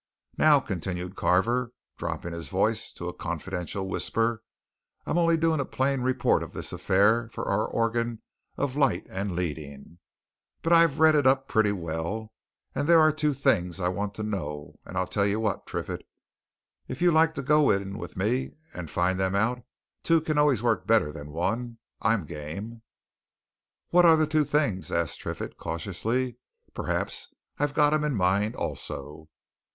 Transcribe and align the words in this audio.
Now," 0.35 0.59
continued 0.59 1.15
Carver, 1.15 1.73
dropping 1.95 2.33
his 2.33 2.49
voice 2.49 2.91
to 2.93 3.07
a 3.07 3.13
confidential 3.13 3.87
whisper, 3.87 4.41
"I'm 5.05 5.19
only 5.19 5.37
doing 5.37 5.59
a 5.59 5.63
plain 5.65 6.01
report 6.01 6.41
of 6.41 6.53
this 6.53 6.73
affair 6.73 7.29
for 7.29 7.47
our 7.47 7.67
organ 7.67 8.23
of 8.57 8.75
light 8.75 9.05
and 9.11 9.35
leading, 9.35 9.99
but 10.63 10.73
I've 10.73 10.97
read 10.97 11.13
it 11.13 11.27
up 11.27 11.47
pretty 11.47 11.71
well, 11.71 12.33
and 12.73 12.87
there 12.89 12.99
are 12.99 13.11
two 13.11 13.31
things 13.31 13.79
I 13.79 13.89
want 13.89 14.15
to 14.15 14.23
know, 14.23 14.79
and 14.85 14.97
I'll 14.97 15.05
tell 15.05 15.27
you 15.27 15.39
what, 15.39 15.67
Triffitt, 15.67 16.03
if 16.87 16.99
you 16.99 17.11
like 17.11 17.35
to 17.35 17.43
go 17.43 17.69
in 17.69 17.99
with 17.99 18.17
me 18.17 18.53
at 18.73 18.89
finding 18.89 19.19
them 19.19 19.35
out 19.35 19.63
two 20.01 20.19
can 20.19 20.39
always 20.39 20.63
work 20.63 20.87
better 20.87 21.11
than 21.11 21.29
one 21.29 21.77
I'm 22.01 22.25
game!" 22.25 22.81
"What 23.89 24.05
are 24.05 24.17
the 24.17 24.25
two 24.25 24.45
things?" 24.45 24.91
asked 24.91 25.19
Triffitt, 25.19 25.57
cautiously. 25.57 26.37
"Perhaps 26.73 27.31
I've 27.59 27.75
got 27.75 27.93
'em 27.93 28.03
in 28.03 28.15
mind 28.15 28.55
also." 28.55 29.29